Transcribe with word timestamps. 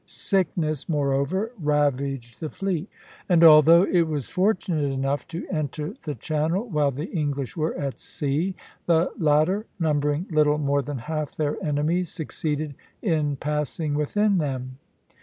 Sickness, 0.07 0.89
moreover, 0.89 1.51
ravaged 1.61 2.39
the 2.39 2.49
fleet; 2.49 2.89
and 3.29 3.43
although 3.43 3.83
it 3.83 4.07
was 4.07 4.29
fortunate 4.29 4.91
enough 4.91 5.27
to 5.27 5.45
enter 5.51 5.93
the 6.01 6.15
Channel 6.15 6.67
while 6.71 6.89
the 6.89 7.11
English 7.11 7.55
were 7.55 7.75
at 7.77 7.99
sea, 7.99 8.55
the 8.87 9.11
latter, 9.19 9.67
numbering 9.79 10.25
little 10.31 10.57
more 10.57 10.81
than 10.81 10.97
half 10.97 11.35
their 11.35 11.63
enemies, 11.63 12.09
succeeded 12.11 12.73
in 13.03 13.35
passing 13.35 13.93
within 13.93 14.39
them. 14.39 14.79